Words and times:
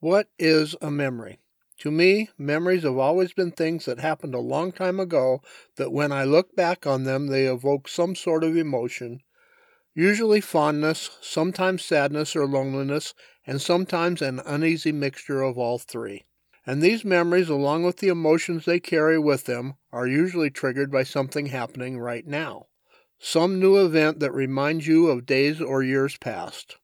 What 0.00 0.28
is 0.38 0.76
a 0.80 0.92
memory? 0.92 1.40
To 1.78 1.90
me, 1.90 2.30
memories 2.38 2.84
have 2.84 2.98
always 2.98 3.32
been 3.32 3.50
things 3.50 3.84
that 3.86 3.98
happened 3.98 4.32
a 4.32 4.38
long 4.38 4.70
time 4.70 5.00
ago 5.00 5.42
that 5.74 5.90
when 5.90 6.12
I 6.12 6.22
look 6.22 6.54
back 6.54 6.86
on 6.86 7.02
them, 7.02 7.26
they 7.26 7.46
evoke 7.46 7.88
some 7.88 8.14
sort 8.14 8.44
of 8.44 8.56
emotion, 8.56 9.22
usually 9.96 10.40
fondness, 10.40 11.18
sometimes 11.20 11.84
sadness 11.84 12.36
or 12.36 12.46
loneliness, 12.46 13.12
and 13.44 13.60
sometimes 13.60 14.22
an 14.22 14.40
uneasy 14.46 14.92
mixture 14.92 15.42
of 15.42 15.58
all 15.58 15.78
three. 15.78 16.26
And 16.64 16.80
these 16.80 17.04
memories, 17.04 17.48
along 17.48 17.82
with 17.82 17.96
the 17.96 18.06
emotions 18.06 18.66
they 18.66 18.78
carry 18.78 19.18
with 19.18 19.46
them, 19.46 19.74
are 19.90 20.06
usually 20.06 20.50
triggered 20.50 20.92
by 20.92 21.02
something 21.02 21.46
happening 21.46 21.98
right 21.98 22.24
now. 22.24 22.66
Some 23.18 23.58
new 23.58 23.84
event 23.84 24.20
that 24.20 24.30
reminds 24.32 24.86
you 24.86 25.08
of 25.08 25.26
days 25.26 25.60
or 25.60 25.82
years 25.82 26.16
past. 26.18 26.76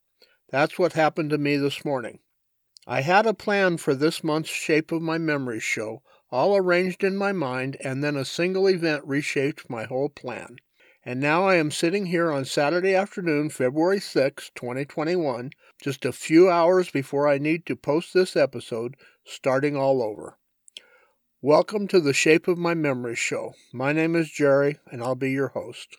That's 0.50 0.80
what 0.80 0.94
happened 0.94 1.30
to 1.30 1.38
me 1.38 1.56
this 1.56 1.84
morning. 1.84 2.18
I 2.86 3.00
had 3.00 3.24
a 3.24 3.32
plan 3.32 3.78
for 3.78 3.94
this 3.94 4.22
month's 4.22 4.50
Shape 4.50 4.92
of 4.92 5.00
My 5.00 5.16
Memories 5.16 5.62
show, 5.62 6.02
all 6.30 6.54
arranged 6.54 7.02
in 7.02 7.16
my 7.16 7.32
mind, 7.32 7.78
and 7.80 8.04
then 8.04 8.14
a 8.14 8.26
single 8.26 8.68
event 8.68 9.02
reshaped 9.06 9.70
my 9.70 9.84
whole 9.84 10.10
plan. 10.10 10.56
And 11.02 11.18
now 11.18 11.46
I 11.46 11.54
am 11.54 11.70
sitting 11.70 12.06
here 12.06 12.30
on 12.30 12.44
Saturday 12.44 12.94
afternoon, 12.94 13.48
February 13.48 14.00
6, 14.00 14.50
2021, 14.54 15.52
just 15.82 16.04
a 16.04 16.12
few 16.12 16.50
hours 16.50 16.90
before 16.90 17.26
I 17.26 17.38
need 17.38 17.64
to 17.66 17.76
post 17.76 18.12
this 18.12 18.36
episode, 18.36 18.96
starting 19.24 19.74
all 19.74 20.02
over. 20.02 20.36
Welcome 21.40 21.88
to 21.88 22.00
the 22.00 22.12
Shape 22.12 22.48
of 22.48 22.58
My 22.58 22.74
Memories 22.74 23.18
show. 23.18 23.54
My 23.72 23.94
name 23.94 24.14
is 24.14 24.30
Jerry, 24.30 24.76
and 24.92 25.02
I'll 25.02 25.14
be 25.14 25.30
your 25.30 25.48
host. 25.48 25.96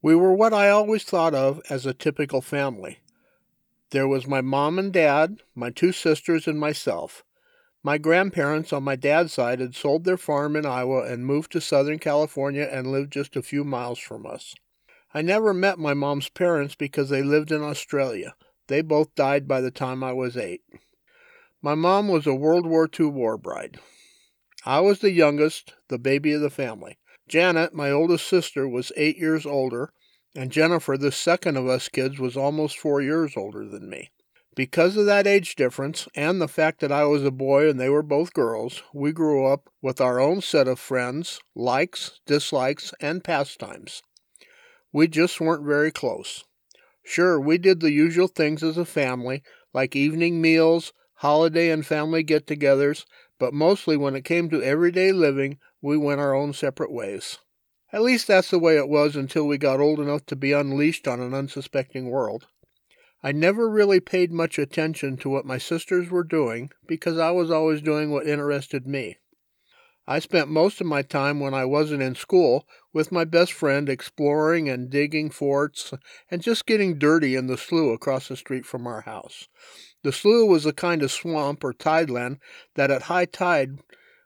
We 0.00 0.14
were 0.14 0.32
what 0.32 0.54
I 0.54 0.70
always 0.70 1.04
thought 1.04 1.34
of 1.34 1.60
as 1.68 1.84
a 1.84 1.92
typical 1.92 2.40
family. 2.40 3.00
There 3.90 4.08
was 4.08 4.26
my 4.26 4.40
mom 4.40 4.78
and 4.78 4.92
dad, 4.92 5.42
my 5.54 5.70
two 5.70 5.92
sisters, 5.92 6.48
and 6.48 6.58
myself. 6.58 7.22
My 7.82 7.98
grandparents 7.98 8.72
on 8.72 8.82
my 8.82 8.96
dad's 8.96 9.32
side 9.32 9.60
had 9.60 9.76
sold 9.76 10.04
their 10.04 10.16
farm 10.16 10.56
in 10.56 10.66
Iowa 10.66 11.04
and 11.04 11.24
moved 11.24 11.52
to 11.52 11.60
Southern 11.60 12.00
California 12.00 12.68
and 12.70 12.90
lived 12.90 13.12
just 13.12 13.36
a 13.36 13.42
few 13.42 13.62
miles 13.62 14.00
from 14.00 14.26
us. 14.26 14.56
I 15.14 15.22
never 15.22 15.54
met 15.54 15.78
my 15.78 15.94
mom's 15.94 16.28
parents 16.28 16.74
because 16.74 17.10
they 17.10 17.22
lived 17.22 17.52
in 17.52 17.62
Australia. 17.62 18.34
They 18.66 18.82
both 18.82 19.14
died 19.14 19.46
by 19.46 19.60
the 19.60 19.70
time 19.70 20.02
I 20.02 20.12
was 20.12 20.36
eight. 20.36 20.62
My 21.62 21.76
mom 21.76 22.08
was 22.08 22.26
a 22.26 22.34
World 22.34 22.66
War 22.66 22.88
II 22.98 23.06
war 23.06 23.38
bride. 23.38 23.78
I 24.64 24.80
was 24.80 24.98
the 24.98 25.12
youngest, 25.12 25.74
the 25.88 25.98
baby 25.98 26.32
of 26.32 26.40
the 26.40 26.50
family. 26.50 26.98
Janet, 27.28 27.72
my 27.72 27.90
oldest 27.92 28.26
sister, 28.26 28.68
was 28.68 28.90
eight 28.96 29.16
years 29.16 29.46
older, 29.46 29.92
and 30.36 30.52
Jennifer, 30.52 30.96
the 30.96 31.10
second 31.10 31.56
of 31.56 31.66
us 31.66 31.88
kids, 31.88 32.18
was 32.18 32.36
almost 32.36 32.78
four 32.78 33.00
years 33.00 33.36
older 33.36 33.66
than 33.66 33.88
me. 33.88 34.10
Because 34.54 34.96
of 34.96 35.06
that 35.06 35.26
age 35.26 35.54
difference 35.54 36.08
and 36.14 36.40
the 36.40 36.48
fact 36.48 36.80
that 36.80 36.92
I 36.92 37.04
was 37.04 37.24
a 37.24 37.30
boy 37.30 37.68
and 37.68 37.78
they 37.78 37.90
were 37.90 38.02
both 38.02 38.32
girls, 38.32 38.82
we 38.94 39.12
grew 39.12 39.46
up 39.46 39.68
with 39.82 40.00
our 40.00 40.18
own 40.18 40.40
set 40.40 40.68
of 40.68 40.78
friends, 40.78 41.40
likes, 41.54 42.20
dislikes, 42.26 42.94
and 43.00 43.22
pastimes. 43.22 44.02
We 44.92 45.08
just 45.08 45.40
weren't 45.40 45.66
very 45.66 45.90
close. 45.90 46.44
Sure, 47.04 47.38
we 47.38 47.58
did 47.58 47.80
the 47.80 47.92
usual 47.92 48.28
things 48.28 48.62
as 48.62 48.78
a 48.78 48.84
family, 48.84 49.42
like 49.74 49.94
evening 49.94 50.40
meals, 50.40 50.92
holiday 51.16 51.70
and 51.70 51.84
family 51.84 52.22
get 52.22 52.46
togethers, 52.46 53.04
but 53.38 53.52
mostly 53.52 53.96
when 53.96 54.16
it 54.16 54.24
came 54.24 54.48
to 54.50 54.62
everyday 54.62 55.12
living, 55.12 55.58
we 55.82 55.96
went 55.96 56.20
our 56.20 56.34
own 56.34 56.52
separate 56.52 56.92
ways. 56.92 57.38
At 57.96 58.02
least 58.02 58.26
that's 58.26 58.50
the 58.50 58.58
way 58.58 58.76
it 58.76 58.90
was 58.90 59.16
until 59.16 59.46
we 59.46 59.56
got 59.56 59.80
old 59.80 60.00
enough 60.00 60.26
to 60.26 60.36
be 60.36 60.52
unleashed 60.52 61.08
on 61.08 61.18
an 61.18 61.32
unsuspecting 61.32 62.10
world. 62.10 62.46
I 63.22 63.32
never 63.32 63.70
really 63.70 64.00
paid 64.00 64.30
much 64.30 64.58
attention 64.58 65.16
to 65.16 65.30
what 65.30 65.46
my 65.46 65.56
sisters 65.56 66.10
were 66.10 66.22
doing 66.22 66.68
because 66.86 67.16
I 67.16 67.30
was 67.30 67.50
always 67.50 67.80
doing 67.80 68.10
what 68.10 68.26
interested 68.26 68.86
me. 68.86 69.16
I 70.06 70.18
spent 70.18 70.50
most 70.50 70.78
of 70.82 70.86
my 70.86 71.00
time 71.00 71.40
when 71.40 71.54
I 71.54 71.64
wasn't 71.64 72.02
in 72.02 72.14
school 72.14 72.66
with 72.92 73.10
my 73.10 73.24
best 73.24 73.54
friend 73.54 73.88
exploring 73.88 74.68
and 74.68 74.90
digging 74.90 75.30
forts 75.30 75.94
and 76.30 76.42
just 76.42 76.66
getting 76.66 76.98
dirty 76.98 77.34
in 77.34 77.46
the 77.46 77.56
slough 77.56 77.94
across 77.94 78.28
the 78.28 78.36
street 78.36 78.66
from 78.66 78.86
our 78.86 79.00
house. 79.00 79.48
The 80.02 80.12
slough 80.12 80.50
was 80.50 80.66
a 80.66 80.74
kind 80.74 81.02
of 81.02 81.10
swamp 81.10 81.64
or 81.64 81.72
tideland 81.72 82.40
that 82.74 82.90
at 82.90 83.04
high 83.04 83.24
tide, 83.24 83.78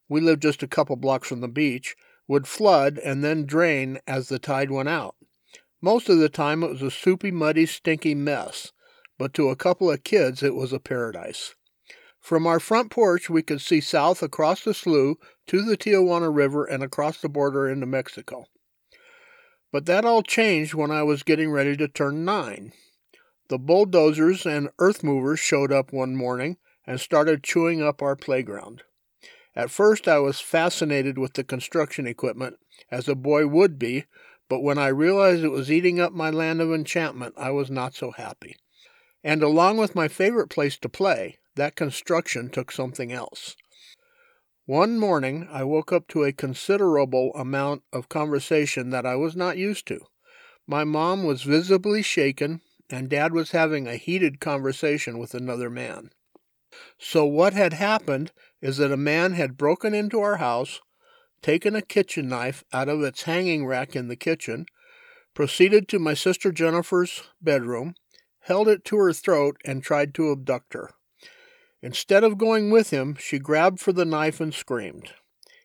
we 0.09 0.21
lived 0.21 0.43
just 0.43 0.65
a 0.65 0.67
couple 0.67 0.97
blocks 0.97 1.29
from 1.29 1.41
the 1.41 1.47
beach, 1.47 1.95
would 2.31 2.47
flood 2.47 2.97
and 2.97 3.25
then 3.25 3.45
drain 3.45 3.99
as 4.07 4.29
the 4.29 4.39
tide 4.39 4.71
went 4.71 4.89
out. 4.89 5.17
Most 5.83 6.09
of 6.09 6.19
the 6.19 6.29
time 6.29 6.63
it 6.63 6.71
was 6.71 6.81
a 6.81 6.89
soupy, 6.89 7.33
muddy, 7.33 7.67
stinky 7.67 8.15
mess, 8.15 8.71
but 9.19 9.35
to 9.35 9.49
a 9.49 9.57
couple 9.57 9.91
of 9.91 10.05
kids 10.05 10.41
it 10.41 10.55
was 10.55 10.73
a 10.73 10.79
paradise. 10.79 11.57
From 12.21 12.47
our 12.47 12.61
front 12.61 12.89
porch, 12.89 13.29
we 13.29 13.43
could 13.43 13.61
see 13.61 13.81
south 13.81 14.23
across 14.23 14.63
the 14.63 14.75
slough 14.75 15.17
to 15.49 15.63
the 15.63 15.77
Tijuana 15.77 16.33
River 16.33 16.65
and 16.65 16.85
across 16.85 17.21
the 17.21 17.29
border 17.29 17.69
into 17.69 17.87
Mexico. 17.87 18.45
But 19.73 19.87
that 19.87 20.05
all 20.05 20.23
changed 20.23 20.73
when 20.73 20.93
I 20.93 21.03
was 21.03 21.25
getting 21.25 21.51
ready 21.51 21.77
to 21.79 21.89
turn 21.89 22.25
nine. 22.25 22.73
The 23.49 23.59
bulldozers 23.59 24.47
and 24.47 24.71
earth 24.79 25.03
movers 25.03 25.41
showed 25.41 25.73
up 25.73 25.93
one 25.93 26.15
morning 26.15 26.59
and 26.87 27.01
started 27.01 27.43
chewing 27.43 27.83
up 27.83 28.01
our 28.01 28.15
playground. 28.15 28.85
At 29.57 29.71
first, 29.71 30.07
I 30.07 30.19
was 30.19 30.41
fascinated 30.41 31.19
with 31.19 31.35
the 31.35 31.45
construction 31.45 32.07
equipment, 32.07 32.57
as 32.91 33.09
a 33.09 33.15
boy 33.15 33.47
would 33.47 33.79
be, 33.79 34.05
but 34.49 34.63
when 34.63 34.79
I 34.79 34.89
realized 34.89 35.43
it 35.43 35.49
was 35.49 35.71
eating 35.71 36.01
up 36.01 36.13
my 36.13 36.31
land 36.31 36.61
of 36.61 36.73
enchantment, 36.73 37.35
I 37.37 37.51
was 37.51 37.71
not 37.71 37.95
so 37.95 38.13
happy. 38.13 38.57
And 39.23 39.43
along 39.43 39.77
with 39.77 39.95
my 39.95 40.09
favorite 40.09 40.49
place 40.49 40.79
to 40.79 40.89
play, 40.89 41.39
that 41.57 41.77
construction 41.77 42.49
took 42.49 42.73
something 42.73 43.13
else. 43.13 43.57
One 44.67 44.99
morning, 44.99 45.49
I 45.51 45.65
woke 45.65 45.93
up 45.93 46.07
to 46.09 46.23
a 46.23 46.33
considerable 46.33 47.33
amount 47.35 47.83
of 47.93 48.09
conversation 48.09 48.91
that 48.91 49.05
I 49.05 49.17
was 49.17 49.35
not 49.35 49.59
used 49.59 49.87
to. 49.89 50.01
My 50.67 50.85
mom 50.85 51.25
was 51.25 51.43
visibly 51.43 52.03
shaken, 52.03 52.61
and 52.89 53.09
Dad 53.09 53.33
was 53.33 53.51
having 53.51 53.89
a 53.89 53.97
heated 53.97 54.39
conversation 54.41 55.19
with 55.19 55.35
another 55.35 55.71
man. 55.71 56.11
So, 56.99 57.25
what 57.25 57.53
had 57.53 57.73
happened 57.73 58.31
is 58.61 58.77
that 58.77 58.93
a 58.93 58.97
man 58.97 59.33
had 59.33 59.57
broken 59.57 59.95
into 59.95 60.21
our 60.21 60.37
house, 60.37 60.81
taken 61.43 61.75
a 61.75 61.83
kitchen 61.83 62.29
knife 62.29 62.65
out 62.73 62.89
of 62.89 63.03
its 63.03 63.23
hanging 63.23 63.67
rack 63.67 63.97
in 63.97 64.09
the 64.09 64.17
kitchen, 64.17 64.67
proceeded 65.35 65.89
to 65.89 65.99
my 65.99 66.15
sister 66.15 66.53
Jennifer's 66.53 67.23
bedroom, 67.41 67.95
held 68.41 68.69
it 68.69 68.85
to 68.87 68.97
her 68.97 69.13
throat, 69.13 69.57
and 69.65 69.83
tried 69.83 70.15
to 70.15 70.31
abduct 70.31 70.75
her. 70.75 70.91
Instead 71.83 72.25
of 72.25 72.37
going 72.39 72.71
with 72.71 72.91
him, 72.91 73.17
she 73.19 73.39
grabbed 73.39 73.81
for 73.81 73.93
the 73.93 74.05
knife 74.05 74.41
and 74.41 74.53
screamed. 74.53 75.11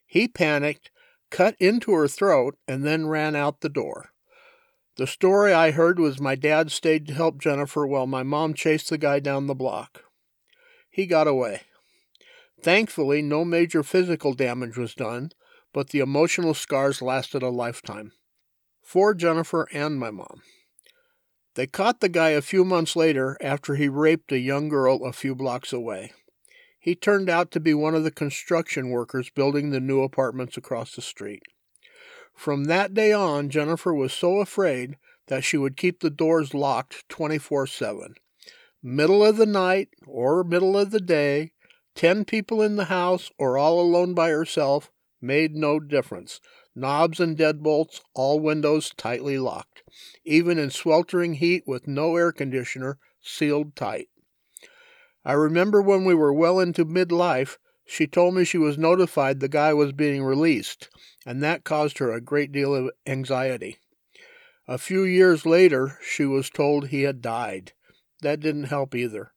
He 0.05 0.27
panicked, 0.27 0.91
cut 1.29 1.55
into 1.59 1.91
her 1.93 2.07
throat, 2.07 2.57
and 2.67 2.85
then 2.85 3.07
ran 3.07 3.35
out 3.35 3.61
the 3.61 3.69
door. 3.69 4.11
The 4.97 5.07
story 5.07 5.51
I 5.51 5.71
heard 5.71 5.99
was 5.99 6.21
my 6.21 6.35
dad 6.35 6.71
stayed 6.71 7.05
to 7.07 7.13
help 7.13 7.41
Jennifer 7.41 7.85
while 7.85 8.07
my 8.07 8.23
mom 8.23 8.53
chased 8.53 8.89
the 8.89 8.97
guy 8.97 9.19
down 9.19 9.47
the 9.47 9.55
block. 9.55 10.03
He 10.89 11.05
got 11.05 11.27
away. 11.27 11.63
Thankfully, 12.61 13.21
no 13.21 13.45
major 13.45 13.83
physical 13.83 14.33
damage 14.33 14.77
was 14.77 14.95
done, 14.95 15.31
but 15.73 15.89
the 15.89 15.99
emotional 15.99 16.53
scars 16.53 17.01
lasted 17.01 17.43
a 17.43 17.49
lifetime. 17.49 18.11
For 18.81 19.13
Jennifer 19.13 19.67
and 19.73 19.99
my 19.99 20.11
mom. 20.11 20.41
They 21.55 21.67
caught 21.67 22.01
the 22.01 22.09
guy 22.09 22.29
a 22.29 22.41
few 22.41 22.65
months 22.65 22.95
later 22.95 23.37
after 23.41 23.75
he 23.75 23.87
raped 23.87 24.31
a 24.31 24.39
young 24.39 24.69
girl 24.69 25.05
a 25.05 25.13
few 25.13 25.35
blocks 25.35 25.71
away. 25.71 26.11
He 26.79 26.95
turned 26.95 27.29
out 27.29 27.49
to 27.51 27.59
be 27.59 27.73
one 27.73 27.95
of 27.95 28.03
the 28.03 28.11
construction 28.11 28.89
workers 28.89 29.29
building 29.29 29.69
the 29.69 29.79
new 29.79 30.01
apartments 30.01 30.57
across 30.57 30.95
the 30.95 31.01
street. 31.01 31.43
From 32.35 32.65
that 32.65 32.93
day 32.93 33.11
on, 33.11 33.49
Jennifer 33.49 33.93
was 33.93 34.13
so 34.13 34.39
afraid 34.39 34.97
that 35.27 35.43
she 35.43 35.57
would 35.57 35.77
keep 35.77 36.01
the 36.01 36.09
doors 36.09 36.53
locked 36.53 37.07
24 37.09 37.67
7 37.67 38.15
middle 38.85 39.25
of 39.25 39.37
the 39.37 39.47
night 39.47 39.89
or 40.05 40.43
middle 40.43 40.77
of 40.77 40.91
the 40.91 40.99
day, 40.99 41.51
ten 41.95 42.25
people 42.25 42.61
in 42.61 42.75
the 42.75 42.85
house 42.85 43.31
or 43.37 43.57
all 43.57 43.79
alone 43.79 44.13
by 44.13 44.29
herself, 44.29 44.91
made 45.21 45.55
no 45.55 45.79
difference. 45.79 46.39
Knobs 46.75 47.19
and 47.21 47.37
deadbolts, 47.37 48.01
all 48.13 48.39
windows 48.39 48.91
tightly 48.97 49.39
locked, 49.39 49.81
even 50.25 50.59
in 50.59 50.69
sweltering 50.69 51.35
heat 51.35 51.63
with 51.65 51.87
no 51.87 52.17
air 52.17 52.33
conditioner, 52.33 52.99
sealed 53.21 53.75
tight. 53.75 54.09
I 55.23 55.33
remember 55.33 55.81
when 55.81 56.05
we 56.05 56.13
were 56.13 56.33
well 56.33 56.59
into 56.59 56.85
midlife, 56.85 57.57
she 57.87 58.07
told 58.07 58.35
me 58.35 58.43
she 58.43 58.57
was 58.57 58.77
notified 58.77 59.39
the 59.39 59.47
guy 59.47 59.73
was 59.73 59.93
being 59.93 60.23
released, 60.23 60.89
and 61.25 61.41
that 61.41 61.63
caused 61.63 61.99
her 61.99 62.11
a 62.11 62.21
great 62.21 62.51
deal 62.51 62.75
of 62.75 62.91
anxiety. 63.07 63.77
A 64.67 64.77
few 64.77 65.03
years 65.03 65.45
later, 65.45 65.97
she 66.05 66.25
was 66.25 66.49
told 66.49 66.87
he 66.87 67.03
had 67.03 67.21
died. 67.21 67.73
That 68.21 68.39
didn't 68.39 68.65
help 68.65 68.95
either. 68.95 69.31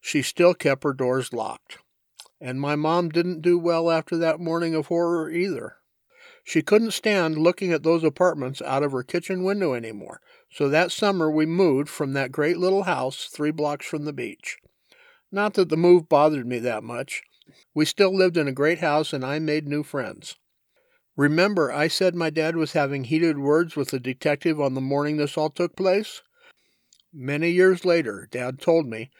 She 0.00 0.22
still 0.22 0.54
kept 0.54 0.84
her 0.84 0.94
doors 0.94 1.32
locked. 1.32 1.78
And 2.42 2.60
my 2.60 2.74
mom 2.74 3.10
didn't 3.10 3.40
do 3.40 3.56
well 3.56 3.88
after 3.88 4.16
that 4.16 4.40
morning 4.40 4.74
of 4.74 4.86
horror 4.86 5.30
either. 5.30 5.76
She 6.42 6.60
couldn't 6.60 6.90
stand 6.90 7.38
looking 7.38 7.72
at 7.72 7.84
those 7.84 8.02
apartments 8.02 8.60
out 8.62 8.82
of 8.82 8.90
her 8.90 9.04
kitchen 9.04 9.44
window 9.44 9.74
anymore, 9.74 10.20
so 10.50 10.68
that 10.68 10.90
summer 10.90 11.30
we 11.30 11.46
moved 11.46 11.88
from 11.88 12.14
that 12.14 12.32
great 12.32 12.58
little 12.58 12.82
house 12.82 13.28
three 13.32 13.52
blocks 13.52 13.86
from 13.86 14.06
the 14.06 14.12
beach. 14.12 14.58
Not 15.30 15.54
that 15.54 15.68
the 15.68 15.76
move 15.76 16.08
bothered 16.08 16.44
me 16.44 16.58
that 16.58 16.82
much. 16.82 17.22
We 17.74 17.84
still 17.84 18.12
lived 18.12 18.36
in 18.36 18.48
a 18.48 18.52
great 18.52 18.80
house 18.80 19.12
and 19.12 19.24
I 19.24 19.38
made 19.38 19.68
new 19.68 19.84
friends. 19.84 20.34
Remember, 21.16 21.70
I 21.70 21.86
said 21.86 22.16
my 22.16 22.30
dad 22.30 22.56
was 22.56 22.72
having 22.72 23.04
heated 23.04 23.38
words 23.38 23.76
with 23.76 23.90
the 23.90 24.00
detective 24.00 24.60
on 24.60 24.74
the 24.74 24.80
morning 24.80 25.16
this 25.16 25.38
all 25.38 25.50
took 25.50 25.76
place? 25.76 26.22
Many 27.12 27.50
years 27.50 27.84
later, 27.84 28.26
Dad 28.30 28.58
told 28.58 28.86
me 28.86 29.10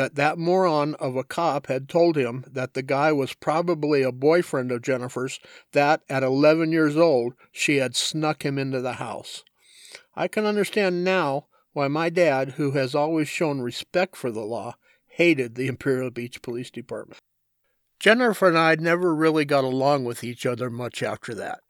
that 0.00 0.14
that 0.14 0.38
moron 0.38 0.94
of 0.94 1.14
a 1.14 1.22
cop 1.22 1.66
had 1.66 1.86
told 1.86 2.16
him 2.16 2.42
that 2.50 2.72
the 2.72 2.80
guy 2.80 3.12
was 3.12 3.34
probably 3.34 4.00
a 4.00 4.10
boyfriend 4.10 4.72
of 4.72 4.80
Jennifer's, 4.80 5.38
that 5.72 6.00
at 6.08 6.22
11 6.22 6.72
years 6.72 6.96
old 6.96 7.34
she 7.52 7.76
had 7.76 7.94
snuck 7.94 8.42
him 8.42 8.56
into 8.56 8.80
the 8.80 8.94
house. 8.94 9.44
I 10.16 10.26
can 10.26 10.46
understand 10.46 11.04
now 11.04 11.48
why 11.74 11.88
my 11.88 12.08
dad, 12.08 12.52
who 12.52 12.70
has 12.70 12.94
always 12.94 13.28
shown 13.28 13.60
respect 13.60 14.16
for 14.16 14.30
the 14.30 14.40
law, 14.40 14.76
hated 15.06 15.54
the 15.54 15.66
Imperial 15.66 16.10
Beach 16.10 16.40
Police 16.40 16.70
Department. 16.70 17.20
Jennifer 17.98 18.48
and 18.48 18.56
I 18.56 18.76
never 18.76 19.14
really 19.14 19.44
got 19.44 19.64
along 19.64 20.06
with 20.06 20.24
each 20.24 20.46
other 20.46 20.70
much 20.70 21.02
after 21.02 21.34
that. 21.34 21.60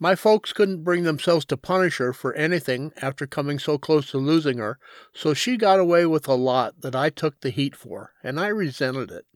My 0.00 0.14
folks 0.14 0.52
couldn't 0.52 0.82
bring 0.82 1.04
themselves 1.04 1.44
to 1.46 1.56
punish 1.56 1.98
her 1.98 2.12
for 2.12 2.32
anything 2.32 2.92
after 3.00 3.26
coming 3.26 3.58
so 3.58 3.76
close 3.78 4.10
to 4.10 4.18
losing 4.18 4.58
her, 4.58 4.78
so 5.14 5.34
she 5.34 5.56
got 5.56 5.78
away 5.78 6.06
with 6.06 6.26
a 6.26 6.34
lot 6.34 6.80
that 6.80 6.96
I 6.96 7.10
took 7.10 7.40
the 7.40 7.50
heat 7.50 7.76
for, 7.76 8.14
and 8.24 8.40
I 8.40 8.48
resented 8.48 9.10
it. 9.10 9.26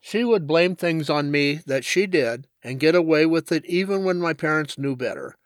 She 0.00 0.22
would 0.22 0.46
blame 0.46 0.76
things 0.76 1.10
on 1.10 1.32
me 1.32 1.60
that 1.66 1.84
she 1.84 2.06
did 2.06 2.46
and 2.62 2.80
get 2.80 2.94
away 2.94 3.26
with 3.26 3.50
it 3.50 3.66
even 3.66 4.04
when 4.04 4.18
my 4.18 4.32
parents 4.32 4.78
knew 4.78 4.94
better, 4.94 5.36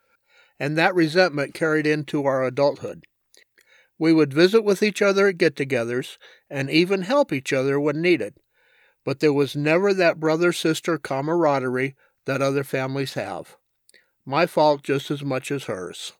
and 0.58 0.76
that 0.76 0.94
resentment 0.94 1.54
carried 1.54 1.86
into 1.86 2.26
our 2.26 2.44
adulthood. 2.44 3.04
We 3.98 4.12
would 4.12 4.34
visit 4.34 4.62
with 4.62 4.82
each 4.82 5.00
other 5.00 5.28
at 5.28 5.38
get 5.38 5.56
togethers 5.56 6.18
and 6.50 6.70
even 6.70 7.02
help 7.02 7.32
each 7.32 7.52
other 7.52 7.80
when 7.80 8.00
needed 8.00 8.34
but 9.04 9.20
there 9.20 9.32
was 9.32 9.56
never 9.56 9.94
that 9.94 10.20
brother 10.20 10.52
sister 10.52 10.98
camaraderie 10.98 11.96
that 12.26 12.42
other 12.42 12.64
families 12.64 13.14
have. 13.14 13.56
My 14.24 14.46
fault 14.46 14.82
just 14.82 15.10
as 15.10 15.24
much 15.24 15.50
as 15.50 15.64
hers. 15.64 16.12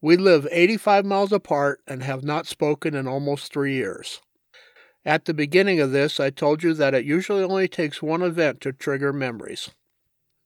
We 0.00 0.16
live 0.16 0.46
85 0.50 1.04
miles 1.04 1.32
apart 1.32 1.80
and 1.86 2.02
have 2.02 2.22
not 2.22 2.46
spoken 2.46 2.94
in 2.94 3.08
almost 3.08 3.52
three 3.52 3.74
years. 3.74 4.20
At 5.04 5.24
the 5.24 5.34
beginning 5.34 5.80
of 5.80 5.92
this, 5.92 6.18
I 6.18 6.30
told 6.30 6.62
you 6.62 6.74
that 6.74 6.94
it 6.94 7.04
usually 7.04 7.42
only 7.42 7.68
takes 7.68 8.02
one 8.02 8.22
event 8.22 8.60
to 8.62 8.72
trigger 8.72 9.12
memories. 9.12 9.70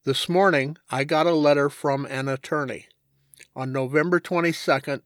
This 0.05 0.29
morning, 0.29 0.77
I 0.89 1.03
got 1.03 1.27
a 1.27 1.33
letter 1.33 1.69
from 1.69 2.05
an 2.05 2.27
attorney. 2.27 2.87
On 3.55 3.71
November 3.71 4.19
22nd, 4.19 5.01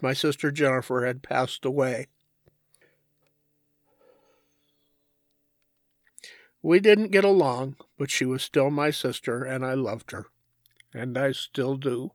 my 0.00 0.12
sister 0.12 0.50
Jennifer 0.50 1.04
had 1.04 1.22
passed 1.22 1.64
away. 1.64 2.06
We 6.62 6.80
didn't 6.80 7.10
get 7.10 7.24
along, 7.24 7.76
but 7.98 8.10
she 8.10 8.24
was 8.24 8.42
still 8.42 8.70
my 8.70 8.90
sister, 8.90 9.44
and 9.44 9.64
I 9.64 9.74
loved 9.74 10.10
her. 10.10 10.26
And 10.92 11.16
I 11.16 11.32
still 11.32 11.76
do. 11.76 12.12